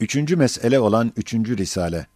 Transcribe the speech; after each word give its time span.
Üçüncü 0.00 0.36
mesele 0.36 0.80
olan 0.80 1.12
üçüncü 1.16 1.58
risale. 1.58 2.06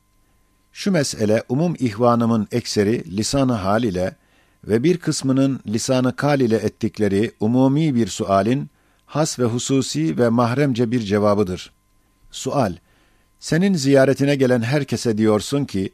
Şu 0.73 0.93
mesele 0.93 1.43
umum 1.49 1.75
ihvanımın 1.79 2.49
ekseri 2.53 3.17
lisanı 3.17 3.53
hal 3.53 3.83
ile 3.83 4.17
ve 4.65 4.83
bir 4.83 4.99
kısmının 4.99 5.61
lisanı 5.67 6.17
kal 6.17 6.41
ile 6.41 6.57
ettikleri 6.57 7.33
umumi 7.41 7.95
bir 7.95 8.07
sualin 8.07 8.71
has 9.07 9.39
ve 9.39 9.45
hususi 9.45 10.19
ve 10.19 10.29
mahremce 10.29 10.91
bir 10.91 11.01
cevabıdır. 11.01 11.73
Sual: 12.31 12.77
Senin 13.41 13.75
ziyaretine 13.75 14.37
gelen 14.37 14.63
herkese 14.63 15.19
diyorsun 15.19 15.65
ki 15.65 15.93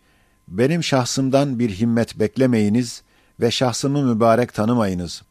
benim 0.49 0.83
şahsımdan 0.83 1.59
bir 1.59 1.71
himmet 1.71 2.19
beklemeyiniz 2.19 3.03
ve 3.41 3.51
şahsımı 3.51 4.15
mübarek 4.15 4.55
tanımayınız. 4.55 5.23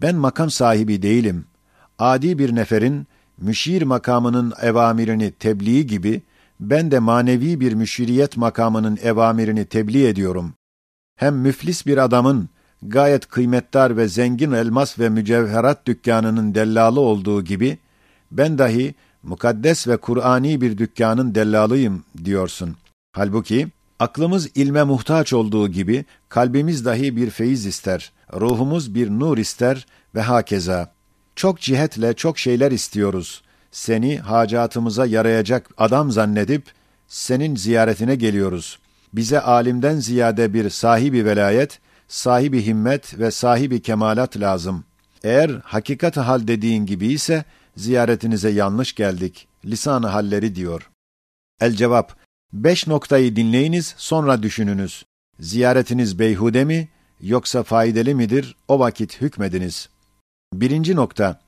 Ben 0.00 0.14
makam 0.14 0.50
sahibi 0.50 1.02
değilim. 1.02 1.44
Adi 1.98 2.38
bir 2.38 2.54
neferin 2.54 3.06
müşir 3.38 3.82
makamının 3.82 4.52
evamirini 4.62 5.32
tebliği 5.32 5.86
gibi 5.86 6.22
ben 6.60 6.90
de 6.90 6.98
manevi 6.98 7.60
bir 7.60 7.72
müşiriyet 7.72 8.36
makamının 8.36 8.98
evamirini 9.02 9.64
tebliğ 9.64 10.06
ediyorum. 10.06 10.54
Hem 11.16 11.36
müflis 11.36 11.86
bir 11.86 11.98
adamın 11.98 12.48
gayet 12.82 13.26
kıymetdar 13.26 13.96
ve 13.96 14.08
zengin 14.08 14.52
elmas 14.52 14.98
ve 14.98 15.08
mücevherat 15.08 15.86
dükkanının 15.86 16.54
dellalı 16.54 17.00
olduğu 17.00 17.44
gibi 17.44 17.78
ben 18.30 18.58
dahi 18.58 18.94
mukaddes 19.22 19.88
ve 19.88 19.96
Kur'ani 19.96 20.60
bir 20.60 20.78
dükkanın 20.78 21.34
dellalıyım 21.34 22.04
diyorsun. 22.24 22.76
Halbuki 23.12 23.68
aklımız 23.98 24.50
ilme 24.54 24.82
muhtaç 24.82 25.32
olduğu 25.32 25.68
gibi 25.68 26.04
kalbimiz 26.28 26.84
dahi 26.84 27.16
bir 27.16 27.30
feyiz 27.30 27.66
ister, 27.66 28.12
ruhumuz 28.32 28.94
bir 28.94 29.10
nur 29.10 29.38
ister 29.38 29.86
ve 30.14 30.20
hakeza. 30.20 30.97
Çok 31.38 31.60
cihetle 31.60 32.14
çok 32.14 32.38
şeyler 32.38 32.72
istiyoruz. 32.72 33.42
Seni 33.70 34.18
hacatımıza 34.18 35.06
yarayacak 35.06 35.70
adam 35.76 36.10
zannedip 36.10 36.62
senin 37.08 37.56
ziyaretine 37.56 38.14
geliyoruz. 38.14 38.78
Bize 39.12 39.40
alimden 39.40 39.96
ziyade 39.96 40.54
bir 40.54 40.70
sahibi 40.70 41.24
velayet, 41.24 41.80
sahibi 42.08 42.66
himmet 42.66 43.18
ve 43.18 43.30
sahibi 43.30 43.82
kemalat 43.82 44.40
lazım. 44.40 44.84
Eğer 45.24 45.50
hakikat 45.64 46.16
hal 46.16 46.46
dediğin 46.48 46.86
gibi 46.86 47.06
ise 47.06 47.44
ziyaretinize 47.76 48.50
yanlış 48.50 48.94
geldik. 48.94 49.48
Lisan-ı 49.64 50.06
halleri 50.06 50.54
diyor. 50.54 50.90
El 51.60 51.72
cevap 51.72 52.16
Beş 52.52 52.86
noktayı 52.86 53.36
dinleyiniz, 53.36 53.94
sonra 53.96 54.42
düşününüz. 54.42 55.04
Ziyaretiniz 55.40 56.18
beyhude 56.18 56.64
mi, 56.64 56.88
yoksa 57.20 57.62
faydalı 57.62 58.14
midir, 58.14 58.56
o 58.68 58.78
vakit 58.78 59.20
hükmediniz. 59.20 59.88
Birinci 60.52 60.96
nokta, 60.96 61.40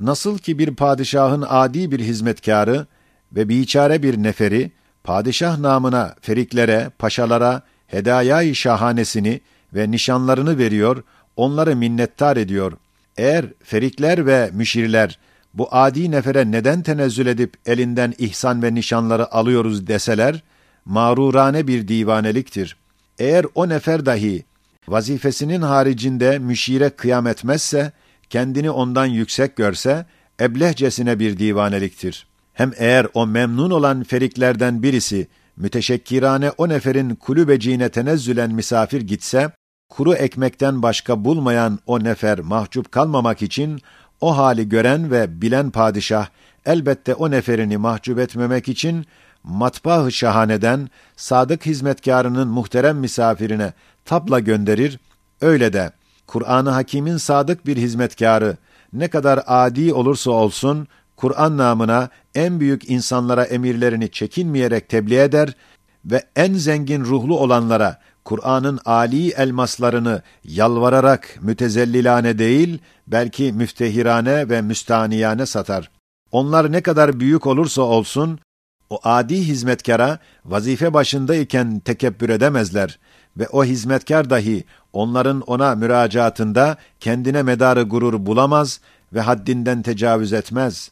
nasıl 0.00 0.38
ki 0.38 0.58
bir 0.58 0.74
padişahın 0.74 1.44
adi 1.48 1.90
bir 1.90 2.00
hizmetkarı 2.00 2.86
ve 3.32 3.48
biçare 3.48 4.02
bir 4.02 4.22
neferi, 4.22 4.72
padişah 5.04 5.58
namına 5.58 6.14
feriklere, 6.20 6.90
paşalara, 6.98 7.62
hedayayı 7.86 8.54
şahanesini 8.54 9.40
ve 9.74 9.90
nişanlarını 9.90 10.58
veriyor, 10.58 11.02
onları 11.36 11.76
minnettar 11.76 12.36
ediyor. 12.36 12.72
Eğer 13.16 13.46
ferikler 13.62 14.26
ve 14.26 14.50
müşirler, 14.52 15.18
bu 15.54 15.68
adi 15.70 16.10
nefere 16.10 16.50
neden 16.50 16.82
tenezzül 16.82 17.26
edip 17.26 17.54
elinden 17.66 18.14
ihsan 18.18 18.62
ve 18.62 18.74
nişanları 18.74 19.34
alıyoruz 19.34 19.86
deseler, 19.86 20.42
mağrurane 20.84 21.66
bir 21.66 21.88
divaneliktir. 21.88 22.76
Eğer 23.18 23.46
o 23.54 23.68
nefer 23.68 24.06
dahi 24.06 24.44
vazifesinin 24.88 25.62
haricinde 25.62 26.38
müşire 26.38 26.90
kıyam 26.90 27.26
etmezse, 27.26 27.92
kendini 28.34 28.70
ondan 28.70 29.06
yüksek 29.06 29.56
görse, 29.56 30.06
eblehcesine 30.40 31.18
bir 31.18 31.38
divaneliktir. 31.38 32.26
Hem 32.52 32.72
eğer 32.76 33.06
o 33.14 33.26
memnun 33.26 33.70
olan 33.70 34.02
feriklerden 34.02 34.82
birisi, 34.82 35.28
müteşekkirane 35.56 36.50
o 36.50 36.68
neferin 36.68 37.14
kulübeciğine 37.14 37.88
tenezzülen 37.88 38.50
misafir 38.50 39.00
gitse, 39.00 39.50
kuru 39.88 40.14
ekmekten 40.14 40.82
başka 40.82 41.24
bulmayan 41.24 41.78
o 41.86 42.04
nefer 42.04 42.38
mahcup 42.38 42.92
kalmamak 42.92 43.42
için, 43.42 43.80
o 44.20 44.36
hali 44.36 44.68
gören 44.68 45.10
ve 45.10 45.42
bilen 45.42 45.70
padişah, 45.70 46.26
elbette 46.66 47.14
o 47.14 47.30
neferini 47.30 47.76
mahcup 47.76 48.18
etmemek 48.18 48.68
için, 48.68 49.06
matbah-ı 49.42 50.12
şahaneden, 50.12 50.88
sadık 51.16 51.66
hizmetkarının 51.66 52.48
muhterem 52.48 52.96
misafirine 52.96 53.72
tapla 54.04 54.40
gönderir, 54.40 54.98
öyle 55.40 55.72
de, 55.72 55.92
Kur'an-ı 56.26 56.70
Hakîm'in 56.70 57.16
sadık 57.16 57.66
bir 57.66 57.76
hizmetkarı, 57.76 58.56
ne 58.92 59.08
kadar 59.08 59.40
adi 59.46 59.94
olursa 59.94 60.30
olsun, 60.30 60.88
Kur'an 61.16 61.56
namına 61.56 62.08
en 62.34 62.60
büyük 62.60 62.90
insanlara 62.90 63.44
emirlerini 63.44 64.10
çekinmeyerek 64.10 64.88
tebliğ 64.88 65.18
eder 65.18 65.56
ve 66.04 66.22
en 66.36 66.54
zengin 66.54 67.04
ruhlu 67.04 67.38
olanlara 67.38 68.00
Kur'an'ın 68.24 68.80
âli 68.84 69.30
elmaslarını 69.30 70.22
yalvararak 70.44 71.38
mütezellilane 71.40 72.38
değil, 72.38 72.78
belki 73.06 73.52
müftehirane 73.52 74.48
ve 74.48 74.62
müstaniyane 74.62 75.46
satar. 75.46 75.90
Onlar 76.32 76.72
ne 76.72 76.80
kadar 76.80 77.20
büyük 77.20 77.46
olursa 77.46 77.82
olsun, 77.82 78.38
o 78.90 78.98
adi 79.04 79.36
hizmetkara 79.36 80.18
vazife 80.44 80.94
başındayken 80.94 81.80
tekebbür 81.80 82.28
edemezler 82.28 82.98
ve 83.36 83.48
o 83.48 83.64
hizmetkar 83.64 84.30
dahi 84.30 84.64
onların 84.94 85.40
ona 85.40 85.74
müracaatında 85.74 86.76
kendine 87.00 87.42
medarı 87.42 87.82
gurur 87.82 88.26
bulamaz 88.26 88.80
ve 89.12 89.20
haddinden 89.20 89.82
tecavüz 89.82 90.32
etmez. 90.32 90.90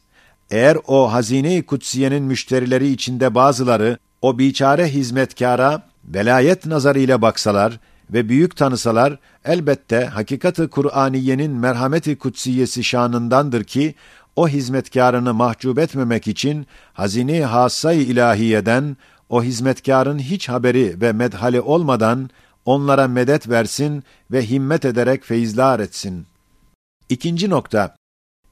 Eğer 0.51 0.77
o 0.87 1.13
hazine-i 1.13 1.65
kutsiyenin 1.65 2.23
müşterileri 2.23 2.87
içinde 2.87 3.35
bazıları 3.35 3.97
o 4.21 4.39
biçare 4.39 4.87
hizmetkara 4.87 5.81
velayet 6.05 6.65
nazarıyla 6.65 7.21
baksalar 7.21 7.79
ve 8.13 8.29
büyük 8.29 8.55
tanısalar 8.55 9.17
elbette 9.45 10.05
hakikati 10.05 10.67
Kur'aniyenin 10.67 11.51
merhameti 11.51 12.17
kutsiyesi 12.17 12.83
şanındandır 12.83 13.63
ki 13.63 13.95
o 14.35 14.47
hizmetkarını 14.47 15.33
mahcup 15.33 15.79
etmemek 15.79 16.27
için 16.27 16.67
hazine-i 16.93 17.43
hassay 17.43 18.03
ilahiyeden 18.03 18.97
o 19.29 19.43
hizmetkarın 19.43 20.19
hiç 20.19 20.49
haberi 20.49 21.01
ve 21.01 21.11
medhali 21.11 21.61
olmadan 21.61 22.29
onlara 22.65 23.07
medet 23.07 23.49
versin 23.49 24.03
ve 24.31 24.49
himmet 24.49 24.85
ederek 24.85 25.23
feyizlar 25.23 25.79
etsin. 25.79 26.25
İkinci 27.09 27.49
nokta 27.49 27.95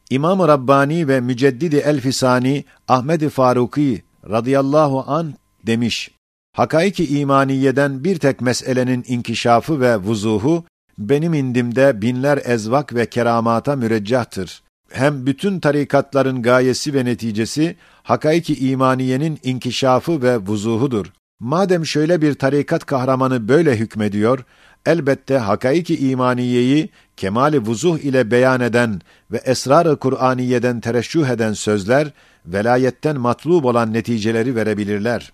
İmam-ı 0.09 0.47
Rabbani 0.47 1.07
ve 1.07 1.21
Müceddidi 1.21 1.75
Elfisani 1.75 2.65
Ahmed-i 2.87 3.29
Faruki 3.29 4.03
radıyallahu 4.29 5.03
an 5.07 5.33
demiş. 5.67 6.11
Hakaiki 6.55 7.19
imaniyeden 7.19 8.03
bir 8.03 8.19
tek 8.19 8.41
meselenin 8.41 9.05
inkişafı 9.07 9.81
ve 9.81 9.97
vuzuhu 9.97 10.63
benim 10.97 11.33
indimde 11.33 12.01
binler 12.01 12.39
ezvak 12.45 12.95
ve 12.95 13.05
keramata 13.05 13.75
müreccahtır. 13.75 14.63
Hem 14.91 15.25
bütün 15.25 15.59
tarikatların 15.59 16.41
gayesi 16.41 16.93
ve 16.93 17.05
neticesi 17.05 17.75
hakaiki 18.03 18.69
imaniyenin 18.69 19.39
inkişafı 19.43 20.21
ve 20.21 20.37
vuzuhudur. 20.37 21.05
Madem 21.41 21.85
şöyle 21.85 22.21
bir 22.21 22.33
tarikat 22.33 22.85
kahramanı 22.85 23.47
böyle 23.47 23.77
hükmediyor, 23.77 24.43
elbette 24.85 25.37
hakaiki 25.37 26.09
imaniyeyi 26.09 26.89
kemali 27.17 27.65
vuzuh 27.65 27.99
ile 27.99 28.31
beyan 28.31 28.61
eden 28.61 29.01
ve 29.31 29.37
esrar-ı 29.37 29.99
Kur'aniyeden 29.99 30.79
tereşşüh 30.79 31.27
eden 31.27 31.53
sözler, 31.53 32.11
velayetten 32.45 33.19
matlub 33.19 33.63
olan 33.63 33.93
neticeleri 33.93 34.55
verebilirler. 34.55 35.31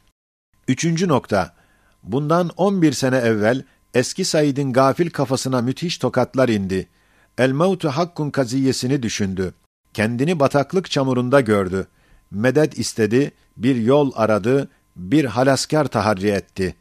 Üçüncü 0.68 1.08
nokta, 1.08 1.54
bundan 2.04 2.52
on 2.58 2.82
bir 2.82 2.94
sene 2.94 3.18
evvel 3.18 3.64
eski 3.94 4.26
Said'in 4.26 4.74
gafil 4.74 5.10
kafasına 5.10 5.62
müthiş 5.62 5.98
tokatlar 5.98 6.50
indi. 6.50 6.88
El 7.38 7.52
mevtu 7.52 7.90
hakkun 7.90 8.30
kaziyesini 8.30 9.04
düşündü. 9.04 9.54
Kendini 9.94 10.40
bataklık 10.40 10.92
çamurunda 10.92 11.42
gördü. 11.42 11.88
Medet 12.32 12.80
istedi, 12.80 13.32
bir 13.58 13.76
yol 13.76 14.12
aradı, 14.16 14.70
bir 14.98 15.26
halaskar 15.26 15.86
taharri 15.86 16.28
etti. 16.28 16.76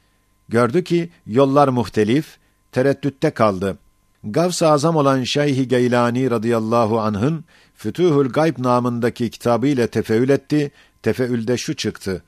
Gördü 0.48 0.84
ki 0.84 1.10
yollar 1.26 1.68
muhtelif, 1.68 2.38
tereddütte 2.72 3.30
kaldı. 3.30 3.78
Gavs-ı 4.24 4.68
Azam 4.68 4.96
olan 4.96 5.24
Şeyh-i 5.24 5.68
Geylani 5.68 6.30
radıyallahu 6.30 7.00
anh'ın 7.00 7.44
Fütuhul 7.74 8.28
Gayb 8.28 8.58
namındaki 8.58 9.30
kitabı 9.30 9.66
ile 9.66 9.86
tefeül 9.86 10.28
etti. 10.28 10.70
Tefeülde 11.02 11.56
şu 11.56 11.74
çıktı. 11.74 12.22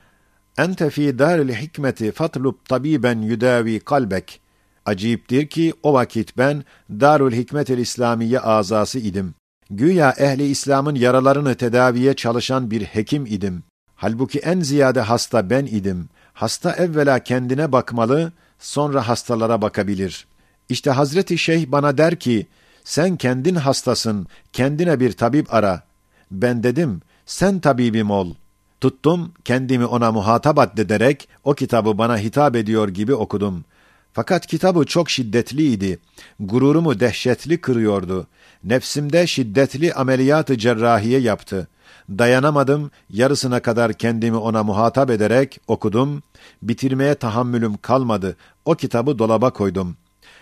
Ente 0.57 0.89
fî 0.89 1.19
dâril 1.19 1.53
hikmeti 1.53 2.11
fatlub 2.11 2.55
tabiben 2.69 3.21
yudavi 3.21 3.79
kalbek. 3.79 4.41
Aciptir 4.85 5.47
ki 5.47 5.73
o 5.83 5.93
vakit 5.93 6.37
ben 6.37 6.63
Darül 6.89 7.35
Hikmetel 7.35 7.77
İslamiye 7.77 8.39
azası 8.39 8.99
idim. 8.99 9.33
Güya 9.69 10.11
ehli 10.17 10.47
İslam'ın 10.47 10.95
yaralarını 10.95 11.55
tedaviye 11.55 12.13
çalışan 12.13 12.71
bir 12.71 12.81
hekim 12.81 13.25
idim. 13.25 13.63
Halbuki 13.99 14.39
en 14.39 14.59
ziyade 14.61 15.01
hasta 15.01 15.49
ben 15.49 15.65
idim. 15.65 16.09
Hasta 16.33 16.71
evvela 16.71 17.19
kendine 17.19 17.71
bakmalı, 17.71 18.31
sonra 18.59 19.07
hastalara 19.07 19.61
bakabilir. 19.61 20.27
İşte 20.69 20.91
Hazreti 20.91 21.37
Şeyh 21.37 21.67
bana 21.67 21.97
der 21.97 22.15
ki, 22.15 22.47
sen 22.83 23.17
kendin 23.17 23.55
hastasın, 23.55 24.27
kendine 24.53 24.99
bir 24.99 25.11
tabip 25.11 25.53
ara. 25.53 25.83
Ben 26.31 26.63
dedim, 26.63 27.01
sen 27.25 27.59
tabibim 27.59 28.11
ol. 28.11 28.33
Tuttum, 28.81 29.31
kendimi 29.45 29.85
ona 29.85 30.11
muhatap 30.11 30.59
addederek 30.59 31.27
o 31.43 31.53
kitabı 31.53 31.97
bana 31.97 32.17
hitap 32.17 32.55
ediyor 32.55 32.89
gibi 32.89 33.13
okudum. 33.13 33.65
Fakat 34.13 34.47
kitabı 34.47 34.85
çok 34.85 35.09
şiddetliydi. 35.09 35.99
Gururumu 36.39 36.99
dehşetli 36.99 37.61
kırıyordu. 37.61 38.27
Nefsimde 38.63 39.27
şiddetli 39.27 39.93
ameliyatı 39.93 40.57
cerrahiye 40.57 41.19
yaptı. 41.19 41.67
Dayanamadım, 42.09 42.91
yarısına 43.09 43.59
kadar 43.59 43.93
kendimi 43.93 44.37
ona 44.37 44.63
muhatap 44.63 45.09
ederek 45.09 45.59
okudum. 45.67 46.23
Bitirmeye 46.61 47.15
tahammülüm 47.15 47.77
kalmadı. 47.77 48.35
O 48.65 48.75
kitabı 48.75 49.19
dolaba 49.19 49.49
koydum. 49.49 49.97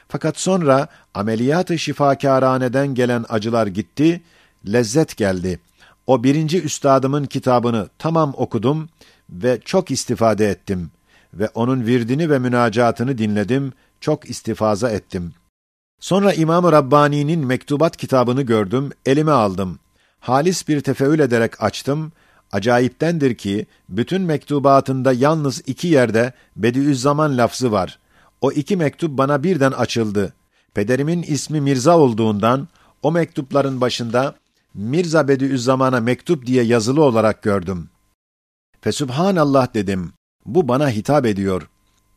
Fakat 0.08 0.40
sonra 0.40 0.88
ameliyatı 1.14 1.80
şifakâraneden 1.80 2.88
gelen 2.88 3.26
acılar 3.30 3.68
gitti, 3.68 4.22
lezzet 4.68 5.18
geldi. 5.18 5.60
O 6.08 6.24
birinci 6.24 6.62
üstadımın 6.62 7.26
kitabını 7.26 7.90
tamam 7.98 8.34
okudum 8.38 8.90
ve 9.30 9.60
çok 9.66 9.92
istifade 9.92 10.50
ettim 10.50 10.92
ve 11.34 11.50
onun 11.54 11.86
virdini 11.86 12.30
ve 12.30 12.40
münacatını 12.40 13.18
dinledim, 13.18 13.74
çok 14.02 14.30
istifaza 14.30 14.90
ettim. 14.90 15.34
Sonra 16.00 16.34
İmam-ı 16.34 16.72
Rabbani'nin 16.72 17.46
mektubat 17.46 17.98
kitabını 17.98 18.42
gördüm, 18.42 18.92
elime 19.06 19.32
aldım. 19.32 19.80
Halis 20.20 20.68
bir 20.68 20.82
tefeül 20.82 21.20
ederek 21.20 21.64
açtım. 21.64 22.12
Acayiptendir 22.52 23.36
ki, 23.36 23.66
bütün 23.90 24.22
mektubatında 24.22 25.14
yalnız 25.14 25.64
iki 25.68 25.88
yerde 25.88 26.34
Bediüzzaman 26.56 27.38
lafzı 27.38 27.72
var. 27.72 28.00
O 28.42 28.52
iki 28.52 28.78
mektup 28.78 29.18
bana 29.18 29.44
birden 29.44 29.72
açıldı. 29.72 30.34
Pederimin 30.74 31.24
ismi 31.24 31.62
Mirza 31.62 31.98
olduğundan, 31.98 32.68
o 33.02 33.12
mektupların 33.12 33.82
başında 33.82 34.36
Mirza 34.74 35.28
Bediüzzaman'a 35.28 36.00
mektup 36.00 36.46
diye 36.46 36.64
yazılı 36.64 37.04
olarak 37.04 37.42
gördüm. 37.42 37.90
Fesubhanallah 38.82 39.74
dedim. 39.74 40.14
Bu 40.46 40.68
bana 40.68 40.90
hitap 40.90 41.26
ediyor. 41.26 41.70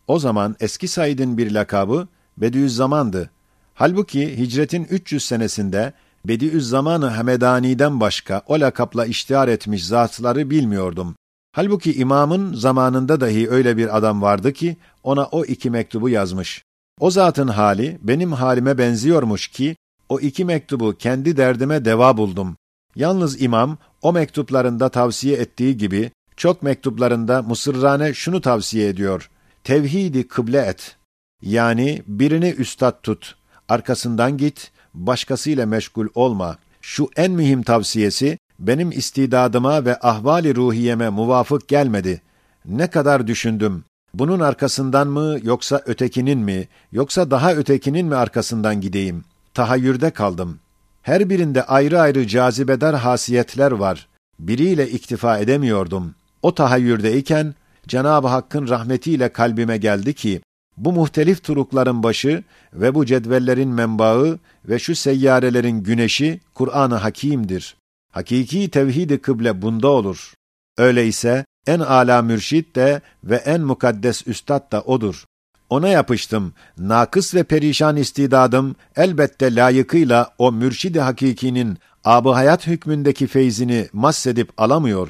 O 0.06 0.18
zaman 0.18 0.56
eski 0.60 0.88
Said'in 0.88 1.38
bir 1.38 1.50
lakabı 1.50 2.08
Bediüzzaman'dı. 2.36 3.30
Halbuki 3.74 4.38
hicretin 4.38 4.84
300 4.84 5.24
senesinde 5.24 5.92
Bediüzzaman-ı 6.24 7.06
Hamedani'den 7.06 8.00
başka 8.00 8.42
o 8.46 8.60
lakapla 8.60 9.06
iştihar 9.06 9.48
etmiş 9.48 9.86
zatları 9.86 10.50
bilmiyordum. 10.50 11.14
Halbuki 11.52 11.94
imamın 11.94 12.54
zamanında 12.54 13.20
dahi 13.20 13.50
öyle 13.50 13.76
bir 13.76 13.96
adam 13.96 14.22
vardı 14.22 14.52
ki 14.52 14.76
ona 15.02 15.24
o 15.24 15.44
iki 15.44 15.70
mektubu 15.70 16.08
yazmış. 16.08 16.64
O 17.00 17.10
zatın 17.10 17.48
hali 17.48 17.98
benim 18.02 18.32
halime 18.32 18.78
benziyormuş 18.78 19.48
ki 19.48 19.76
o 20.08 20.20
iki 20.20 20.44
mektubu 20.44 20.96
kendi 20.98 21.36
derdime 21.36 21.84
deva 21.84 22.16
buldum. 22.16 22.56
Yalnız 22.96 23.42
imam 23.42 23.78
o 24.02 24.12
mektuplarında 24.12 24.88
tavsiye 24.88 25.36
ettiği 25.36 25.76
gibi 25.76 26.10
çok 26.36 26.62
mektuplarında 26.62 27.42
musırrane 27.42 28.14
şunu 28.14 28.40
tavsiye 28.40 28.88
ediyor. 28.88 29.30
Tevhidi 29.64 30.28
kıble 30.28 30.58
et. 30.58 30.96
Yani 31.42 32.02
birini 32.06 32.50
üstad 32.50 33.02
tut, 33.02 33.36
arkasından 33.68 34.36
git, 34.36 34.70
başkasıyla 34.94 35.66
meşgul 35.66 36.06
olma. 36.14 36.56
Şu 36.80 37.08
en 37.16 37.30
mühim 37.30 37.62
tavsiyesi 37.62 38.38
benim 38.58 38.92
istidadıma 38.92 39.84
ve 39.84 39.98
ahvali 40.00 40.56
ruhiyeme 40.56 41.08
muvafık 41.08 41.68
gelmedi. 41.68 42.22
Ne 42.64 42.90
kadar 42.90 43.26
düşündüm. 43.26 43.84
Bunun 44.14 44.40
arkasından 44.40 45.08
mı 45.08 45.38
yoksa 45.42 45.82
ötekinin 45.86 46.38
mi 46.38 46.68
yoksa 46.92 47.30
daha 47.30 47.54
ötekinin 47.54 48.06
mi 48.06 48.14
arkasından 48.14 48.80
gideyim? 48.80 49.24
Tahayyürde 49.54 50.10
kaldım. 50.10 50.58
Her 51.02 51.30
birinde 51.30 51.62
ayrı 51.62 52.00
ayrı 52.00 52.26
cazibedar 52.26 52.96
hasiyetler 52.96 53.72
var. 53.72 54.08
Biriyle 54.38 54.90
iktifa 54.90 55.38
edemiyordum. 55.38 56.14
O 56.42 56.54
tahayyürdeyken 56.54 57.54
Cenab-ı 57.88 58.28
Hakk'ın 58.28 58.68
rahmetiyle 58.68 59.32
kalbime 59.32 59.76
geldi 59.76 60.14
ki 60.14 60.40
bu 60.76 60.92
muhtelif 60.92 61.44
turukların 61.44 62.02
başı 62.02 62.44
ve 62.72 62.94
bu 62.94 63.06
cedvellerin 63.06 63.68
menbaı 63.68 64.38
ve 64.64 64.78
şu 64.78 64.94
seyyarelerin 64.94 65.82
güneşi 65.82 66.40
Kur'an-ı 66.54 66.94
Hakîm'dir. 66.94 67.76
Hakiki 68.12 68.70
tevhid-i 68.70 69.18
kıble 69.18 69.62
bunda 69.62 69.88
olur. 69.88 70.34
Öyleyse 70.78 71.44
en 71.66 71.80
âlâ 71.80 72.22
mürşid 72.22 72.76
de 72.76 73.00
ve 73.24 73.36
en 73.36 73.60
mukaddes 73.60 74.26
üstad 74.26 74.72
da 74.72 74.82
odur. 74.82 75.24
Ona 75.70 75.88
yapıştım. 75.88 76.54
Nakıs 76.78 77.34
ve 77.34 77.42
perişan 77.42 77.96
istidadım 77.96 78.76
elbette 78.96 79.54
layıkıyla 79.54 80.34
o 80.38 80.52
mürşid-i 80.52 81.00
hakikinin 81.00 81.78
ab 82.04 82.30
hayat 82.30 82.66
hükmündeki 82.66 83.26
feyzini 83.26 83.88
massedip 83.92 84.60
alamıyor. 84.60 85.08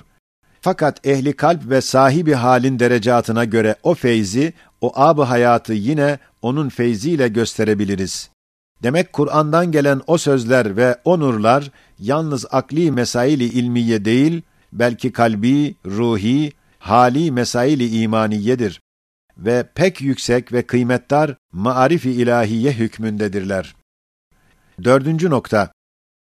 Fakat 0.61 1.07
ehli 1.07 1.33
kalp 1.33 1.71
ve 1.71 1.81
sahibi 1.81 2.33
halin 2.33 2.79
derecatına 2.79 3.45
göre 3.45 3.75
o 3.83 3.95
feyzi, 3.95 4.53
o 4.81 4.93
ab 4.95 5.23
hayatı 5.23 5.73
yine 5.73 6.19
onun 6.43 6.69
feyziyle 6.69 7.29
gösterebiliriz. 7.29 8.31
Demek 8.83 9.13
Kur'an'dan 9.13 9.73
gelen 9.73 10.01
o 10.07 10.19
sözler 10.19 10.77
ve 10.77 10.97
o 11.05 11.21
nurlar 11.21 11.71
yalnız 11.99 12.47
akli 12.51 12.91
mesaili 12.91 13.45
ilmiye 13.45 14.05
değil, 14.05 14.43
belki 14.73 15.13
kalbi, 15.13 15.75
ruhi, 15.87 16.53
hali 16.79 17.31
mesaili 17.31 18.03
imaniyedir 18.03 18.81
ve 19.39 19.69
pek 19.75 20.01
yüksek 20.01 20.53
ve 20.53 20.63
kıymetdar 20.63 21.35
maarifi 21.53 22.11
ilahiye 22.11 22.73
hükmündedirler. 22.73 23.75
Dördüncü 24.85 25.31
nokta. 25.31 25.73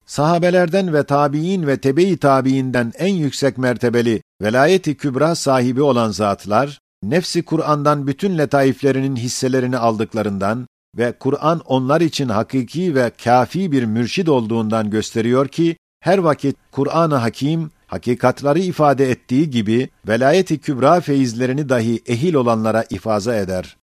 Sahabelerden 0.06 0.94
ve 0.94 1.04
tabiin 1.04 1.66
ve 1.66 1.76
tebe-i 1.76 2.16
tabiinden 2.16 2.92
en 2.98 3.14
yüksek 3.14 3.58
mertebeli 3.58 4.22
velayeti 4.42 4.96
kübra 4.96 5.34
sahibi 5.34 5.82
olan 5.82 6.10
zatlar, 6.10 6.80
nefsi 7.02 7.42
Kur'an'dan 7.42 8.06
bütün 8.06 8.38
letaiflerinin 8.38 9.16
hisselerini 9.16 9.78
aldıklarından 9.78 10.66
ve 10.98 11.12
Kur'an 11.20 11.60
onlar 11.60 12.00
için 12.00 12.28
hakiki 12.28 12.94
ve 12.94 13.12
kafi 13.24 13.72
bir 13.72 13.84
mürşid 13.84 14.26
olduğundan 14.26 14.90
gösteriyor 14.90 15.48
ki, 15.48 15.76
her 16.00 16.18
vakit 16.18 16.56
Kur'an-ı 16.70 17.14
Hakim, 17.14 17.70
hakikatları 17.86 18.58
ifade 18.58 19.10
ettiği 19.10 19.50
gibi, 19.50 19.88
velayeti 20.08 20.58
kübra 20.58 21.00
feyizlerini 21.00 21.68
dahi 21.68 22.02
ehil 22.06 22.34
olanlara 22.34 22.84
ifaza 22.90 23.36
eder. 23.36 23.76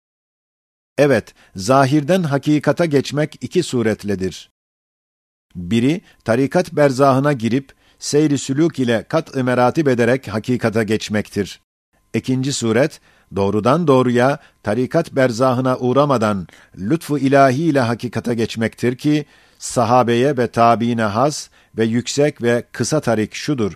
Evet, 0.98 1.34
zahirden 1.56 2.24
hakikata 2.24 2.86
geçmek 2.86 3.38
iki 3.42 3.64
suretledir. 3.64 4.50
Biri, 5.56 6.02
tarikat 6.26 6.74
berzahına 6.74 7.34
girip, 7.34 7.74
seyri 8.00 8.34
sülûk 8.34 8.82
ile 8.82 9.04
kat-ı 9.04 9.44
meratip 9.44 9.88
ederek 9.88 10.28
hakikata 10.28 10.84
geçmektir. 10.84 11.62
İkinci 12.14 12.54
suret, 12.54 13.00
doğrudan 13.36 13.88
doğruya 13.88 14.40
tarikat 14.64 15.12
berzahına 15.12 15.78
uğramadan 15.78 16.48
lütfu 16.78 17.18
ilahi 17.18 17.64
ile 17.64 17.80
hakikata 17.80 18.34
geçmektir 18.34 18.96
ki 18.96 19.26
sahabeye 19.60 20.38
ve 20.38 20.48
tabiine 20.48 21.04
has 21.04 21.50
ve 21.78 21.86
yüksek 21.86 22.42
ve 22.42 22.64
kısa 22.72 23.00
tarik 23.00 23.36
şudur. 23.36 23.74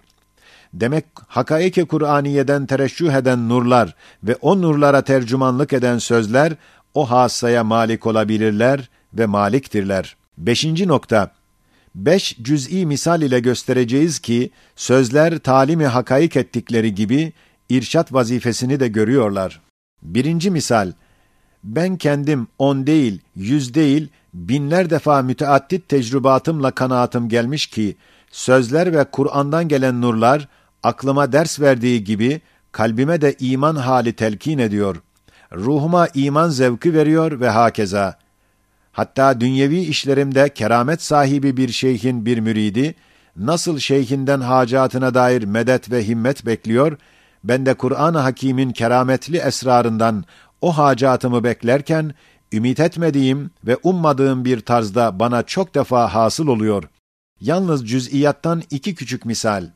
Demek 0.73 1.05
hakaiki 1.27 1.85
Kur'aniyeden 1.85 2.65
tereşüh 2.65 3.13
eden 3.13 3.49
nurlar 3.49 3.95
ve 4.23 4.35
o 4.35 4.61
nurlara 4.61 5.01
tercümanlık 5.01 5.73
eden 5.73 5.97
sözler 5.97 6.53
o 6.93 7.11
hasaya 7.11 7.63
malik 7.63 8.05
olabilirler 8.05 8.89
ve 9.13 9.25
maliktirler. 9.25 10.15
Beşinci 10.37 10.87
nokta. 10.87 11.31
Beş 11.95 12.37
cüz'i 12.41 12.85
misal 12.85 13.21
ile 13.21 13.39
göstereceğiz 13.39 14.19
ki 14.19 14.51
sözler 14.75 15.39
talimi 15.39 15.85
hakaik 15.85 16.35
ettikleri 16.35 16.95
gibi 16.95 17.33
irşat 17.77 18.13
vazifesini 18.13 18.79
de 18.79 18.87
görüyorlar. 18.87 19.61
Birinci 20.01 20.51
misal, 20.51 20.91
ben 21.63 21.97
kendim 21.97 22.47
on 22.59 22.87
değil, 22.87 23.21
yüz 23.35 23.73
değil, 23.73 24.07
binler 24.33 24.89
defa 24.89 25.21
müteaddit 25.21 25.89
tecrübatımla 25.89 26.71
kanaatım 26.71 27.29
gelmiş 27.29 27.67
ki, 27.67 27.95
sözler 28.31 28.93
ve 28.93 29.03
Kur'an'dan 29.03 29.67
gelen 29.67 30.01
nurlar, 30.01 30.47
aklıma 30.83 31.31
ders 31.31 31.59
verdiği 31.59 32.03
gibi, 32.03 32.41
kalbime 32.71 33.21
de 33.21 33.35
iman 33.39 33.75
hali 33.75 34.13
telkin 34.13 34.57
ediyor. 34.57 34.95
Ruhuma 35.53 36.07
iman 36.13 36.49
zevki 36.49 36.93
veriyor 36.93 37.39
ve 37.39 37.49
hakeza. 37.49 38.19
Hatta 38.91 39.41
dünyevi 39.41 39.79
işlerimde 39.79 40.49
keramet 40.49 41.01
sahibi 41.01 41.57
bir 41.57 41.69
şeyhin 41.69 42.25
bir 42.25 42.39
müridi, 42.39 42.95
nasıl 43.37 43.79
şeyhinden 43.79 44.41
hacatına 44.41 45.13
dair 45.13 45.43
medet 45.43 45.91
ve 45.91 46.07
himmet 46.07 46.45
bekliyor, 46.45 46.97
ben 47.43 47.65
de 47.65 47.73
Kur'an-ı 47.73 48.17
Hakîm'in 48.17 48.71
kerametli 48.71 49.37
esrarından 49.37 50.25
o 50.61 50.77
hacatımı 50.77 51.43
beklerken, 51.43 52.13
ümit 52.53 52.79
etmediğim 52.79 53.51
ve 53.67 53.77
ummadığım 53.83 54.45
bir 54.45 54.59
tarzda 54.59 55.19
bana 55.19 55.43
çok 55.43 55.75
defa 55.75 56.13
hasıl 56.13 56.47
oluyor. 56.47 56.83
Yalnız 57.41 57.89
cüz'iyattan 57.89 58.63
iki 58.71 58.95
küçük 58.95 59.25
misal. 59.25 59.69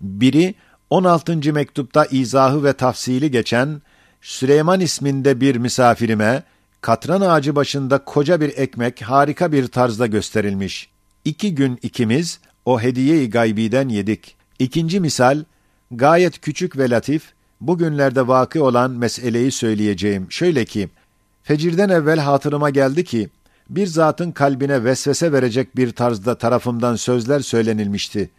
Biri, 0.00 0.54
16. 0.90 1.52
mektupta 1.52 2.04
izahı 2.04 2.64
ve 2.64 2.72
tafsili 2.72 3.30
geçen, 3.30 3.82
Süleyman 4.20 4.80
isminde 4.80 5.40
bir 5.40 5.56
misafirime, 5.56 6.42
katran 6.80 7.20
ağacı 7.20 7.56
başında 7.56 8.04
koca 8.04 8.40
bir 8.40 8.58
ekmek 8.58 9.02
harika 9.02 9.52
bir 9.52 9.66
tarzda 9.68 10.06
gösterilmiş. 10.06 10.90
İki 11.24 11.54
gün 11.54 11.78
ikimiz 11.82 12.40
o 12.64 12.80
hediye-i 12.80 13.30
gaybiden 13.30 13.88
yedik. 13.88 14.36
İkinci 14.58 15.00
misal, 15.00 15.44
Gayet 15.90 16.40
küçük 16.40 16.78
ve 16.78 16.90
latif, 16.90 17.32
bugünlerde 17.60 18.28
vakı 18.28 18.64
olan 18.64 18.90
meseleyi 18.90 19.52
söyleyeceğim. 19.52 20.26
Şöyle 20.30 20.64
ki, 20.64 20.88
fecirden 21.42 21.88
evvel 21.88 22.18
hatırıma 22.18 22.70
geldi 22.70 23.04
ki, 23.04 23.30
bir 23.70 23.86
zatın 23.86 24.32
kalbine 24.32 24.84
vesvese 24.84 25.32
verecek 25.32 25.76
bir 25.76 25.92
tarzda 25.92 26.38
tarafımdan 26.38 26.96
sözler 26.96 27.40
söylenilmişti. 27.40 28.30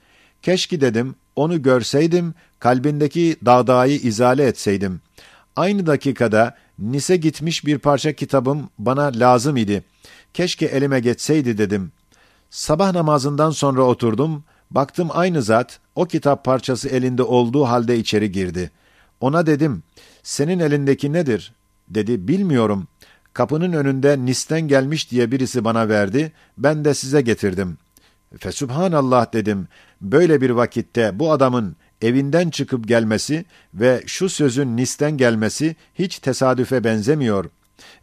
Keşke 0.42 0.82
dedim, 0.82 1.16
onu 1.36 1.62
görseydim, 1.62 2.34
kalbindeki 2.60 3.38
dağdağıyı 3.46 4.00
izale 4.00 4.46
etseydim. 4.46 5.01
Aynı 5.56 5.86
dakikada 5.86 6.56
Nis'e 6.80 7.18
gitmiş 7.18 7.66
bir 7.66 7.77
parça 7.77 8.13
kitabım 8.13 8.70
bana 8.80 9.12
lazım 9.16 9.58
idi. 9.58 9.84
Keşke 10.34 10.66
elime 10.66 11.00
geçseydi 11.00 11.58
dedim. 11.58 11.92
Sabah 12.50 12.94
namazından 12.94 13.51
sonra 13.51 13.82
oturdum, 13.82 14.44
baktım 14.72 15.08
aynı 15.12 15.42
zat, 15.42 15.80
o 15.96 16.06
kitap 16.06 16.44
parçası 16.44 16.90
elinde 16.90 17.24
olduğu 17.24 17.64
halde 17.66 17.98
içeri 17.98 18.32
girdi. 18.32 18.72
Ona 19.22 19.46
dedim, 19.46 19.84
senin 20.24 20.60
elindeki 20.60 21.14
nedir? 21.14 21.54
Dedi, 21.90 22.28
bilmiyorum. 22.28 22.88
Kapının 23.34 23.74
önünde 23.74 24.26
Nis'ten 24.26 24.62
gelmiş 24.62 25.12
diye 25.12 25.32
birisi 25.32 25.64
bana 25.64 25.90
verdi, 25.90 26.32
ben 26.58 26.86
de 26.86 26.94
size 26.94 27.22
getirdim. 27.22 27.78
Fesubhanallah 28.40 29.34
dedim, 29.34 29.68
böyle 30.02 30.42
bir 30.42 30.50
vakitte 30.50 31.20
bu 31.20 31.32
adamın 31.32 31.76
evinden 32.02 32.50
çıkıp 32.50 32.88
gelmesi 32.88 33.46
ve 33.74 34.04
şu 34.06 34.30
sözün 34.30 34.78
Nis'ten 34.78 35.18
gelmesi 35.18 35.76
hiç 35.96 36.20
tesadüfe 36.20 36.84
benzemiyor. 36.84 37.46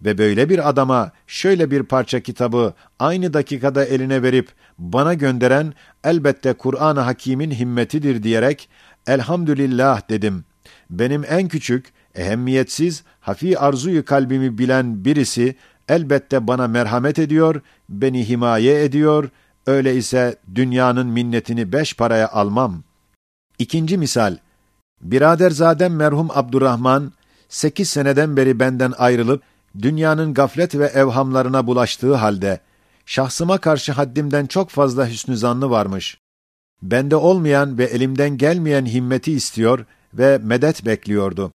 Ve 0.04 0.18
böyle 0.18 0.48
bir 0.48 0.68
adama 0.68 1.12
şöyle 1.26 1.70
bir 1.70 1.82
parça 1.82 2.20
kitabı 2.20 2.74
aynı 2.98 3.32
dakikada 3.32 3.84
eline 3.84 4.22
verip 4.22 4.48
bana 4.78 5.14
gönderen 5.14 5.74
elbette 6.04 6.52
Kur'an-ı 6.52 7.00
Hakîm'in 7.00 7.50
himmetidir 7.50 8.22
diyerek 8.22 8.68
elhamdülillah 9.06 10.08
dedim. 10.08 10.44
Benim 10.90 11.24
en 11.28 11.48
küçük, 11.48 11.92
ehemmiyetsiz, 12.14 13.04
hafi 13.20 13.58
arzuyu 13.58 14.04
kalbimi 14.04 14.58
bilen 14.58 15.04
birisi 15.04 15.56
elbette 15.88 16.46
bana 16.46 16.68
merhamet 16.68 17.18
ediyor, 17.18 17.60
beni 17.88 18.28
himaye 18.28 18.84
ediyor, 18.84 19.30
öyle 19.66 19.96
ise 19.96 20.36
dünyanın 20.54 21.06
minnetini 21.06 21.72
beş 21.72 21.96
paraya 21.96 22.28
almam. 22.28 22.82
İkinci 23.58 23.98
misal, 23.98 24.36
biraderzadem 25.00 25.96
merhum 25.96 26.28
Abdurrahman, 26.34 27.12
sekiz 27.48 27.88
seneden 27.88 28.36
beri 28.36 28.60
benden 28.60 28.92
ayrılıp, 28.98 29.42
dünyanın 29.82 30.34
gaflet 30.34 30.74
ve 30.74 30.86
evhamlarına 30.86 31.66
bulaştığı 31.66 32.14
halde, 32.14 32.60
şahsıma 33.06 33.58
karşı 33.58 33.92
haddimden 33.92 34.46
çok 34.46 34.70
fazla 34.70 35.08
hüsnü 35.08 35.36
zannı 35.36 35.70
varmış. 35.70 36.18
Bende 36.82 37.16
olmayan 37.16 37.78
ve 37.78 37.84
elimden 37.84 38.38
gelmeyen 38.38 38.86
himmeti 38.86 39.32
istiyor 39.32 39.86
ve 40.14 40.38
medet 40.38 40.86
bekliyordu. 40.86 41.52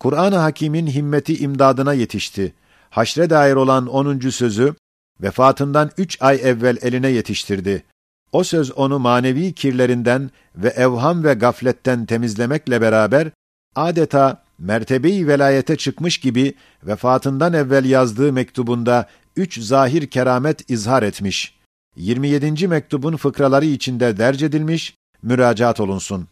Kur'an-ı 0.00 0.36
Hakîm'in 0.36 0.86
himmeti 0.86 1.38
imdadına 1.38 1.92
yetişti. 1.92 2.54
Haşre 2.90 3.30
dair 3.30 3.54
olan 3.54 3.86
onuncu 3.86 4.32
sözü, 4.32 4.74
vefatından 5.20 5.90
üç 5.98 6.22
ay 6.22 6.40
evvel 6.42 6.78
eline 6.82 7.08
yetiştirdi. 7.08 7.84
O 8.32 8.44
söz 8.44 8.72
onu 8.72 8.98
manevi 8.98 9.52
kirlerinden 9.52 10.30
ve 10.56 10.68
evham 10.68 11.24
ve 11.24 11.34
gafletten 11.34 12.06
temizlemekle 12.06 12.80
beraber, 12.80 13.30
adeta 13.76 14.39
mertebeyi 14.60 15.28
velayete 15.28 15.76
çıkmış 15.76 16.18
gibi 16.18 16.54
vefatından 16.86 17.52
evvel 17.52 17.84
yazdığı 17.84 18.32
mektubunda 18.32 19.08
üç 19.36 19.60
zahir 19.60 20.06
keramet 20.06 20.70
izhar 20.70 21.02
etmiş. 21.02 21.54
27. 21.96 22.68
mektubun 22.68 23.16
fıkraları 23.16 23.66
içinde 23.66 24.16
derc 24.18 24.46
edilmiş, 24.46 24.96
müracaat 25.22 25.80
olunsun. 25.80 26.28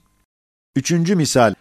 Üçüncü 0.77 1.17
misal, 1.17 1.55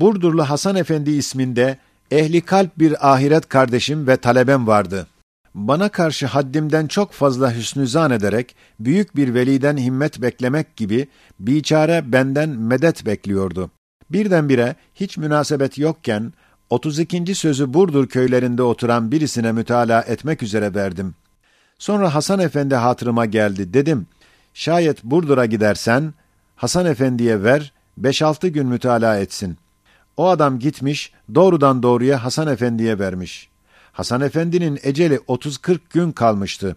Burdurlu 0.00 0.50
Hasan 0.50 0.76
Efendi 0.76 1.10
isminde 1.10 1.78
ehli 2.10 2.40
kalp 2.40 2.78
bir 2.78 3.12
ahiret 3.12 3.48
kardeşim 3.48 4.06
ve 4.06 4.16
talebem 4.16 4.66
vardı. 4.66 5.06
Bana 5.54 5.88
karşı 5.88 6.26
haddimden 6.26 6.86
çok 6.86 7.12
fazla 7.12 7.54
hüsnü 7.54 7.86
zan 7.86 8.10
ederek, 8.10 8.56
büyük 8.80 9.16
bir 9.16 9.34
veliden 9.34 9.76
himmet 9.76 10.22
beklemek 10.22 10.76
gibi, 10.76 11.08
biçare 11.40 12.12
benden 12.12 12.48
medet 12.48 13.06
bekliyordu. 13.06 13.70
Birdenbire, 14.12 14.76
hiç 14.94 15.16
münasebet 15.16 15.78
yokken, 15.78 16.32
32. 16.70 17.34
sözü 17.34 17.74
Burdur 17.74 18.06
köylerinde 18.06 18.62
oturan 18.62 19.12
birisine 19.12 19.52
mütalaa 19.52 20.02
etmek 20.02 20.42
üzere 20.42 20.74
verdim. 20.74 21.14
Sonra 21.78 22.14
Hasan 22.14 22.40
Efendi 22.40 22.74
hatırıma 22.74 23.26
geldi. 23.26 23.74
Dedim, 23.74 24.06
şayet 24.54 25.04
Burdur'a 25.04 25.46
gidersen, 25.46 26.14
Hasan 26.56 26.86
Efendi'ye 26.86 27.42
ver, 27.42 27.72
beş 27.96 28.22
altı 28.22 28.48
gün 28.48 28.66
mütalaa 28.66 29.18
etsin. 29.18 29.58
O 30.16 30.28
adam 30.28 30.58
gitmiş, 30.58 31.12
doğrudan 31.34 31.82
doğruya 31.82 32.24
Hasan 32.24 32.48
Efendi'ye 32.48 32.98
vermiş. 32.98 33.48
Hasan 33.92 34.20
Efendi'nin 34.20 34.78
eceli 34.82 35.16
30-40 35.16 35.78
gün 35.90 36.12
kalmıştı. 36.12 36.76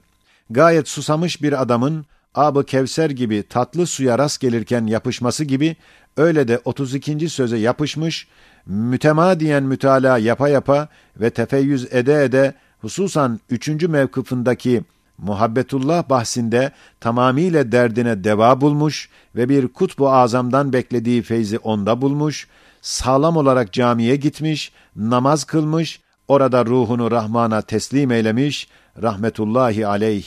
Gayet 0.49 0.87
susamış 0.87 1.41
bir 1.41 1.61
adamın, 1.61 2.05
abı 2.35 2.65
Kevser 2.65 3.09
gibi 3.09 3.43
tatlı 3.49 3.87
suya 3.87 4.19
rast 4.19 4.39
gelirken 4.39 4.85
yapışması 4.85 5.43
gibi, 5.43 5.75
öyle 6.17 6.47
de 6.47 6.61
32. 6.65 7.29
söze 7.29 7.57
yapışmış, 7.57 8.27
mütemadiyen 8.65 9.63
mütalaa 9.63 10.17
yapa 10.17 10.49
yapa 10.49 10.87
ve 11.19 11.29
tefeyyüz 11.29 11.93
ede 11.93 12.23
ede, 12.23 12.53
hususan 12.81 13.39
üçüncü 13.49 13.87
mevkıfındaki 13.87 14.83
muhabbetullah 15.17 16.09
bahsinde 16.09 16.71
tamamiyle 16.99 17.71
derdine 17.71 18.23
deva 18.23 18.61
bulmuş 18.61 19.09
ve 19.35 19.49
bir 19.49 19.67
kutbu 19.67 20.09
azamdan 20.09 20.73
beklediği 20.73 21.21
feyzi 21.21 21.57
onda 21.57 22.01
bulmuş, 22.01 22.47
sağlam 22.81 23.37
olarak 23.37 23.73
camiye 23.73 24.15
gitmiş, 24.15 24.71
namaz 24.95 25.43
kılmış, 25.43 26.01
orada 26.27 26.65
ruhunu 26.65 27.11
Rahman'a 27.11 27.61
teslim 27.61 28.11
eylemiş, 28.11 28.67
rahmetullahi 29.01 29.87
aleyh. 29.87 30.25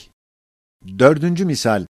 Dördüncü 0.99 1.45
misal, 1.45 1.87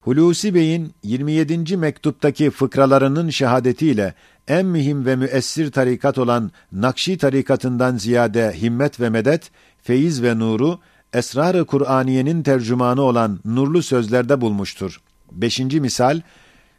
Hulusi 0.00 0.54
Bey'in 0.54 0.94
27. 1.02 1.76
mektuptaki 1.76 2.50
fıkralarının 2.50 3.30
şehadetiyle 3.30 4.14
en 4.48 4.66
mühim 4.66 5.06
ve 5.06 5.16
müessir 5.16 5.72
tarikat 5.72 6.18
olan 6.18 6.50
Nakşi 6.72 7.18
tarikatından 7.18 7.96
ziyade 7.96 8.54
himmet 8.62 9.00
ve 9.00 9.10
medet, 9.10 9.50
feyiz 9.82 10.22
ve 10.22 10.38
nuru, 10.38 10.78
Esrar-ı 11.12 11.64
Kur'aniyenin 11.64 12.42
tercümanı 12.42 13.02
olan 13.02 13.40
nurlu 13.44 13.82
sözlerde 13.82 14.40
bulmuştur. 14.40 15.00
Beşinci 15.32 15.80
misal, 15.80 16.20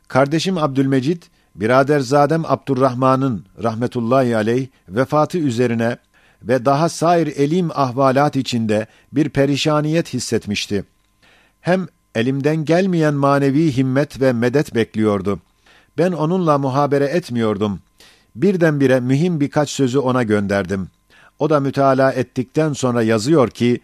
kardeşim 0.08 0.58
Abdülmecid, 0.58 1.24
biraderzadem 1.56 2.46
Abdurrahman'ın 2.46 3.46
rahmetullahi 3.64 4.36
aleyh 4.36 4.68
vefatı 4.90 5.38
üzerine 5.38 5.98
ve 6.44 6.66
daha 6.66 6.90
sair 6.90 7.28
elim 7.28 7.70
ahvalat 7.74 8.36
içinde 8.36 8.88
bir 9.14 9.30
perişaniyet 9.30 10.14
hissetmişti. 10.14 10.84
Hem 11.62 11.88
elimden 12.16 12.66
gelmeyen 12.66 13.14
manevi 13.14 13.78
himmet 13.78 14.22
ve 14.22 14.34
medet 14.34 14.76
bekliyordu. 14.76 15.40
Ben 15.98 16.12
onunla 16.12 16.58
muhabere 16.58 17.06
etmiyordum. 17.06 17.80
Birdenbire 18.36 19.00
mühim 19.00 19.40
birkaç 19.40 19.70
sözü 19.70 20.00
ona 20.00 20.24
gönderdim. 20.24 20.88
O 21.40 21.50
da 21.50 21.60
mütalaa 21.60 22.12
ettikten 22.12 22.74
sonra 22.74 23.02
yazıyor 23.02 23.50
ki, 23.50 23.82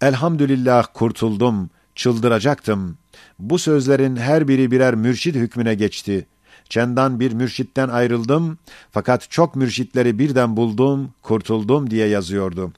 Elhamdülillah 0.00 0.86
kurtuldum, 0.94 1.70
çıldıracaktım. 1.94 2.98
Bu 3.38 3.58
sözlerin 3.58 4.16
her 4.16 4.48
biri 4.48 4.70
birer 4.70 4.94
mürşid 4.94 5.34
hükmüne 5.34 5.74
geçti. 5.74 6.26
Çendan 6.68 7.20
bir 7.20 7.32
mürşitten 7.32 7.88
ayrıldım, 7.88 8.58
fakat 8.90 9.30
çok 9.30 9.56
mürşitleri 9.56 10.18
birden 10.18 10.56
buldum, 10.56 11.10
kurtuldum 11.22 11.90
diye 11.90 12.08
yazıyordu. 12.08 12.72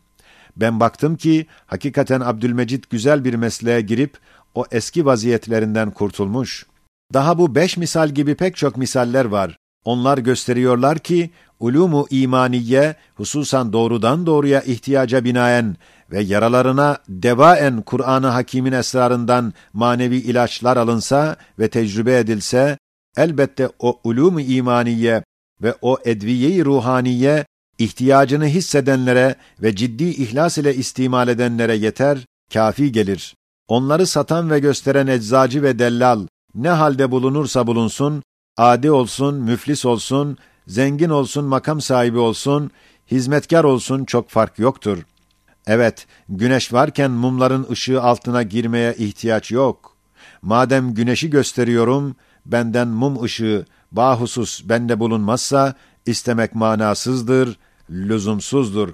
Ben 0.57 0.81
baktım 0.81 1.17
ki, 1.17 1.47
hakikaten 1.67 2.21
Abdülmecid 2.21 2.85
güzel 2.91 3.25
bir 3.25 3.35
mesleğe 3.35 3.81
girip, 3.81 4.19
o 4.55 4.65
eski 4.71 5.07
vaziyetlerinden 5.07 5.91
kurtulmuş. 5.91 6.67
Daha 7.15 7.39
bu 7.39 7.55
beş 7.55 7.77
misal 7.77 8.09
gibi 8.09 8.35
pek 8.35 8.57
çok 8.57 8.77
misaller 8.77 9.25
var. 9.25 9.57
Onlar 9.85 10.19
gösteriyorlar 10.19 10.99
ki, 10.99 11.31
ulumu 11.61 12.07
imaniye, 12.11 12.95
hususan 13.15 13.73
doğrudan 13.73 14.27
doğruya 14.27 14.61
ihtiyaca 14.61 15.25
binaen 15.25 15.77
ve 16.11 16.21
yaralarına 16.21 16.99
devaen 17.09 17.83
Kur'an-ı 17.83 18.27
Hakîm'in 18.27 18.73
esrarından 18.73 19.53
manevi 19.73 20.17
ilaçlar 20.17 20.77
alınsa 20.77 21.37
ve 21.59 21.69
tecrübe 21.69 22.19
edilse, 22.19 22.79
elbette 23.17 23.69
o 23.79 24.01
ulûm-u 24.05 24.41
imaniye 24.41 25.25
ve 25.63 25.75
o 25.83 25.99
edviye-i 26.05 26.65
ruhaniye, 26.65 27.45
ihtiyacını 27.81 28.47
hissedenlere 28.47 29.35
ve 29.63 29.77
ciddi 29.77 30.05
ihlas 30.05 30.59
ile 30.59 30.75
istimal 30.75 31.29
edenlere 31.29 31.77
yeter, 31.77 32.19
kafi 32.53 32.93
gelir. 32.93 33.35
Onları 33.69 34.07
satan 34.07 34.51
ve 34.51 34.59
gösteren 34.59 35.07
eczacı 35.07 35.63
ve 35.63 35.79
dellal, 35.79 36.27
ne 36.55 36.69
halde 36.69 37.11
bulunursa 37.11 37.67
bulunsun, 37.67 38.23
adi 38.57 38.91
olsun, 38.91 39.35
müflis 39.35 39.85
olsun, 39.85 40.37
zengin 40.67 41.11
olsun, 41.11 41.45
makam 41.45 41.81
sahibi 41.81 42.19
olsun, 42.19 42.71
hizmetkar 43.11 43.65
olsun 43.65 44.05
çok 44.05 44.31
fark 44.31 44.59
yoktur. 44.59 44.99
Evet, 45.67 46.07
güneş 46.29 46.73
varken 46.73 47.11
mumların 47.11 47.67
ışığı 47.71 48.03
altına 48.03 48.43
girmeye 48.43 48.95
ihtiyaç 48.99 49.51
yok. 49.51 49.97
Madem 50.43 50.95
güneşi 50.95 51.31
gösteriyorum, 51.31 52.17
benden 52.47 52.89
mum 52.89 53.23
ışığı, 53.23 53.65
bahusus 53.93 54.63
bende 54.65 55.01
bulunmazsa, 55.01 55.75
istemek 56.07 56.55
manasızdır, 56.55 57.59
lüzumsuzdur. 57.91 58.89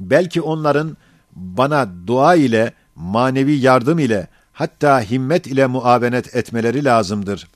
Belki 0.00 0.42
onların 0.42 0.96
bana 1.32 1.88
dua 2.06 2.34
ile, 2.34 2.72
manevi 2.94 3.52
yardım 3.52 3.98
ile, 3.98 4.28
hatta 4.52 5.00
himmet 5.00 5.46
ile 5.46 5.66
muavenet 5.66 6.36
etmeleri 6.36 6.84
lazımdır. 6.84 7.48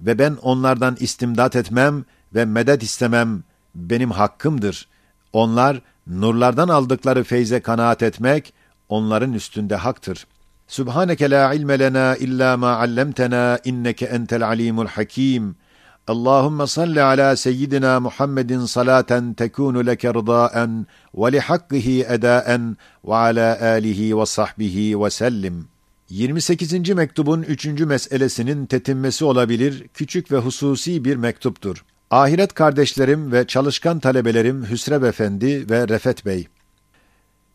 Ve 0.00 0.18
ben 0.18 0.36
onlardan 0.42 0.96
istimdat 1.00 1.56
etmem 1.56 2.04
ve 2.34 2.44
medet 2.44 2.82
istemem 2.82 3.42
benim 3.74 4.10
hakkımdır. 4.10 4.88
Onlar, 5.32 5.80
nurlardan 6.06 6.68
aldıkları 6.68 7.24
feyze 7.24 7.60
kanaat 7.60 8.02
etmek, 8.02 8.52
onların 8.88 9.32
üstünde 9.32 9.76
haktır. 9.76 10.26
Subhaneke 10.68 11.30
la 11.30 11.54
ilme 11.54 11.78
lena 11.78 12.16
illa 12.16 12.56
ma 12.56 12.76
allamtena 12.76 13.58
inneke 13.64 14.06
entel 14.06 14.46
alimul 14.46 14.86
hakim. 14.86 15.56
Allahumme 16.08 16.66
salli 16.66 17.02
ala 17.02 17.36
seyyidina 17.36 18.00
Muhammedin 18.00 18.66
salaten 18.66 19.34
tekunu 19.34 19.86
leke 19.86 20.14
rıdaen 20.14 20.86
ve 21.14 21.32
li 21.32 21.40
hakkihi 21.40 22.06
edaen 22.08 22.76
ve 23.04 23.14
ala 23.14 23.60
alihi 23.60 24.18
ve 24.18 24.26
sahbihi 24.26 25.00
ve 25.00 25.10
sellim. 25.10 25.68
28. 26.10 26.90
mektubun 26.90 27.42
3. 27.42 27.66
meselesinin 27.66 28.66
tetinmesi 28.66 29.24
olabilir, 29.24 29.86
küçük 29.94 30.32
ve 30.32 30.36
hususi 30.36 31.04
bir 31.04 31.16
mektuptur. 31.16 31.84
Ahiret 32.10 32.54
kardeşlerim 32.54 33.32
ve 33.32 33.46
çalışkan 33.46 33.98
talebelerim 33.98 34.64
Hüsrev 34.70 35.02
Efendi 35.02 35.70
ve 35.70 35.88
Refet 35.88 36.26
Bey. 36.26 36.48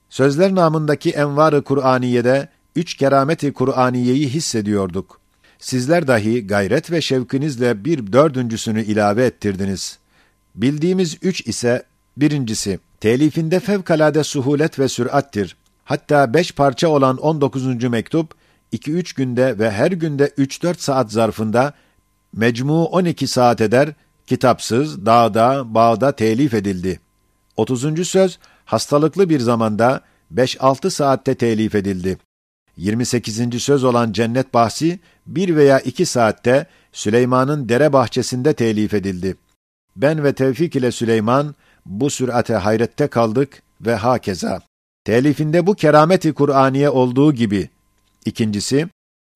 Sözler 0.10 0.56
namındaki 0.56 1.10
Envar-ı 1.10 1.64
Kur'aniye'de 1.64 2.50
üç 2.76 2.94
kerameti 2.94 3.54
Kur'aniyeyi 3.54 4.30
hissediyorduk. 4.30 5.23
Sizler 5.64 6.08
dahi 6.08 6.48
gayret 6.48 6.92
ve 6.92 7.02
şevkinizle 7.02 7.86
bir 7.86 8.14
dördüncüsünü 8.14 8.84
ilave 8.84 9.26
ettirdiniz. 9.26 10.00
Bildiğimiz 10.56 11.18
üç 11.22 11.48
ise, 11.48 11.84
birincisi, 12.18 12.80
telifinde 13.00 13.60
fevkalade 13.60 14.24
suhulet 14.24 14.80
ve 14.80 14.88
sürattir. 14.88 15.56
Hatta 15.84 16.34
beş 16.34 16.52
parça 16.52 16.88
olan 16.88 17.18
19. 17.18 17.84
mektup, 17.84 18.36
2-3 18.74 19.16
günde 19.16 19.60
ve 19.60 19.72
her 19.72 19.92
günde 19.92 20.28
3-4 20.28 20.76
saat 20.78 21.12
zarfında 21.12 21.74
mecmu 22.34 22.86
12 22.86 23.28
saat 23.28 23.62
eder, 23.62 23.94
kitapsız, 24.28 25.06
dağda, 25.06 25.74
bağda 25.74 26.12
telif 26.12 26.54
edildi. 26.54 27.00
30. 27.58 28.08
söz, 28.08 28.40
hastalıklı 28.66 29.30
bir 29.30 29.40
zamanda 29.40 30.02
5-6 30.36 30.90
saatte 30.90 31.36
telif 31.36 31.76
edildi. 31.76 32.18
28. 32.78 33.60
söz 33.60 33.84
olan 33.84 34.12
cennet 34.12 34.54
bahsi, 34.54 35.00
bir 35.28 35.56
veya 35.56 35.80
iki 35.80 36.06
saatte 36.06 36.68
Süleyman'ın 36.92 37.70
dere 37.70 37.94
bahçesinde 37.94 38.54
telif 38.54 38.94
edildi. 38.94 39.36
Ben 39.96 40.24
ve 40.24 40.34
Tevfik 40.34 40.76
ile 40.76 40.92
Süleyman, 40.92 41.56
bu 41.86 42.10
sürate 42.10 42.56
hayrette 42.56 43.08
kaldık 43.08 43.62
ve 43.82 43.96
hakeza. 43.96 44.62
Telifinde 45.06 45.68
bu 45.68 45.76
kerameti 45.76 46.34
Kur'aniye 46.34 46.90
olduğu 46.90 47.34
gibi, 47.34 47.70
İkincisi, 48.26 48.88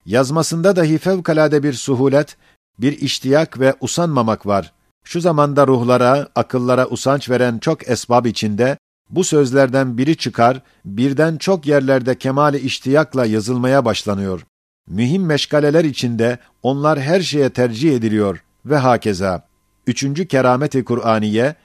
yazmasında 0.05 0.75
dahi 0.75 0.97
fevkalade 0.97 1.63
bir 1.63 1.73
suhulet, 1.73 2.37
bir 2.79 2.97
iştiyak 2.97 3.59
ve 3.59 3.75
usanmamak 3.81 4.45
var. 4.45 4.73
Şu 5.03 5.21
zamanda 5.21 5.67
ruhlara, 5.67 6.29
akıllara 6.35 6.87
usanç 6.87 7.29
veren 7.29 7.59
çok 7.59 7.89
esbab 7.89 8.25
içinde, 8.25 8.77
bu 9.09 9.23
sözlerden 9.23 9.97
biri 9.97 10.17
çıkar, 10.17 10.61
birden 10.85 11.37
çok 11.37 11.67
yerlerde 11.67 12.17
kemali 12.17 12.59
iştiyakla 12.59 13.25
yazılmaya 13.25 13.85
başlanıyor. 13.85 14.45
Mühim 14.89 15.25
meşgaleler 15.25 15.85
içinde 15.85 16.37
onlar 16.63 16.99
her 16.99 17.21
şeye 17.21 17.49
tercih 17.49 17.95
ediliyor 17.95 18.43
ve 18.65 18.77
hakeza. 18.77 19.47
Üçüncü 19.87 20.27
kerameti 20.27 20.85
Kur'aniye, 20.85 21.55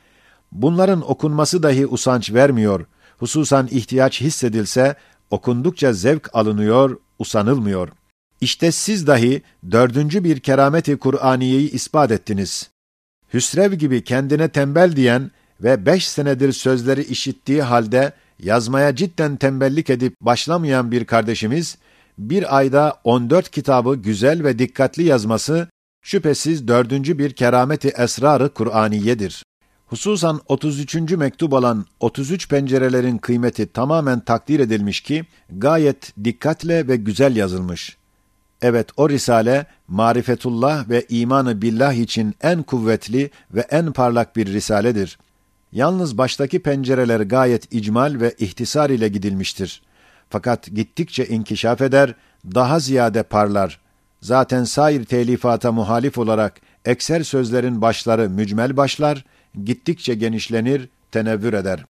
bunların 0.52 1.11
okunması 1.11 1.62
dahi 1.62 1.87
usanç 1.87 2.32
vermiyor, 2.32 2.87
hususan 3.18 3.68
ihtiyaç 3.70 4.20
hissedilse, 4.20 4.96
okundukça 5.30 5.93
zevk 5.93 6.34
alınıyor, 6.34 6.99
usanılmıyor. 7.19 7.88
İşte 8.40 8.73
siz 8.73 9.06
dahi 9.06 9.43
dördüncü 9.71 10.25
bir 10.25 10.40
kerameti 10.40 10.99
Kur'aniyeyi 10.99 11.71
ispat 11.71 12.10
ettiniz. 12.10 12.71
Hüsrev 13.34 13.73
gibi 13.73 14.04
kendine 14.04 14.49
tembel 14.49 14.97
diyen 14.97 15.30
ve 15.62 15.86
beş 15.86 16.08
senedir 16.08 16.52
sözleri 16.52 17.04
işittiği 17.04 17.62
halde 17.62 18.12
yazmaya 18.38 18.96
cidden 18.96 19.36
tembellik 19.36 19.90
edip 19.90 20.14
başlamayan 20.20 20.92
bir 20.92 21.04
kardeşimiz, 21.04 21.78
bir 22.18 22.56
ayda 22.56 23.00
on 23.04 23.30
dört 23.30 23.50
kitabı 23.50 23.96
güzel 23.96 24.44
ve 24.44 24.58
dikkatli 24.58 25.02
yazması, 25.02 25.68
şüphesiz 26.02 26.68
dördüncü 26.68 27.18
bir 27.18 27.32
kerameti 27.32 27.88
esrarı 27.88 28.48
Kur'aniyedir. 28.48 29.42
Hususan 29.86 30.40
33. 30.48 30.94
mektup 30.94 31.52
olan 31.52 31.86
33 32.00 32.48
pencerelerin 32.48 33.18
kıymeti 33.18 33.66
tamamen 33.66 34.20
takdir 34.20 34.60
edilmiş 34.60 35.00
ki, 35.00 35.25
gayet 35.50 36.12
dikkatle 36.25 36.88
ve 36.88 36.96
güzel 36.96 37.36
yazılmış. 37.36 37.96
Evet, 38.62 38.88
o 38.96 39.08
risale, 39.08 39.66
marifetullah 39.88 40.88
ve 40.88 41.06
imanı 41.08 41.62
billah 41.62 41.92
için 41.92 42.34
en 42.42 42.62
kuvvetli 42.62 43.30
ve 43.54 43.60
en 43.60 43.92
parlak 43.92 44.36
bir 44.36 44.46
risaledir. 44.46 45.18
Yalnız 45.73 46.19
baştaki 46.19 46.63
pencereler 46.63 47.21
gayet 47.21 47.75
icmal 47.75 48.21
ve 48.21 48.35
ihtisar 48.39 48.91
ile 48.91 49.08
gidilmiştir. 49.08 49.82
Fakat 50.30 50.67
gittikçe 50.67 51.26
inkişaf 51.26 51.80
eder, 51.80 52.15
daha 52.54 52.78
ziyade 52.78 53.23
parlar. 53.23 53.80
Zaten 54.21 54.65
sair 54.65 55.04
telifata 55.04 55.73
muhalif 55.73 56.19
olarak 56.19 56.61
ekser 56.85 57.23
sözlerin 57.23 57.82
başları 57.82 58.30
mücmel 58.30 58.76
başlar, 58.76 59.25
gittikçe 59.65 60.15
genişlenir, 60.15 60.89
tenevvür 61.13 61.52
eder. 61.52 61.85